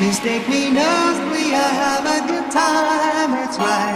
Mistake 0.00 0.48
me, 0.48 0.70
knows 0.70 1.18
me, 1.30 1.54
I 1.54 1.70
have 1.82 2.04
a 2.04 2.26
good 2.26 2.50
time, 2.50 3.30
That's 3.30 3.58
right. 3.58 3.93